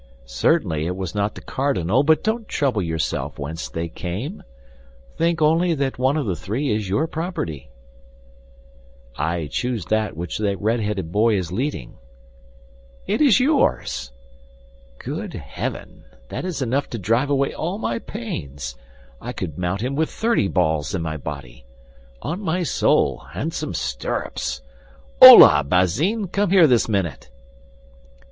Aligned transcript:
"Certainly 0.25 0.87
it 0.87 0.95
was 0.95 1.13
not 1.13 1.35
the 1.35 1.41
cardinal; 1.43 2.01
but 2.01 2.23
don't 2.23 2.47
trouble 2.47 2.81
yourself 2.81 3.37
whence 3.37 3.69
they 3.69 3.87
come, 3.87 4.41
think 5.15 5.43
only 5.43 5.75
that 5.75 5.99
one 5.99 6.17
of 6.17 6.25
the 6.25 6.35
three 6.35 6.71
is 6.73 6.89
your 6.89 7.05
property." 7.05 7.69
"I 9.15 9.45
choose 9.45 9.85
that 9.85 10.17
which 10.17 10.39
the 10.39 10.57
red 10.57 10.79
headed 10.79 11.11
boy 11.11 11.37
is 11.37 11.51
leading." 11.51 11.99
"It 13.05 13.21
is 13.21 13.39
yours!" 13.39 14.11
"Good 14.97 15.33
heaven! 15.33 16.05
That 16.29 16.45
is 16.45 16.63
enough 16.63 16.89
to 16.89 16.97
drive 16.97 17.29
away 17.29 17.53
all 17.53 17.77
my 17.77 17.99
pains; 17.99 18.75
I 19.21 19.33
could 19.33 19.59
mount 19.59 19.81
him 19.81 19.93
with 19.93 20.09
thirty 20.09 20.47
balls 20.47 20.95
in 20.95 21.03
my 21.03 21.17
body. 21.17 21.65
On 22.23 22.41
my 22.41 22.63
soul, 22.63 23.19
handsome 23.33 23.75
stirrups! 23.75 24.63
Holà, 25.21 25.63
Bazin, 25.69 26.27
come 26.27 26.49
here 26.49 26.65
this 26.65 26.89
minute." 26.89 27.29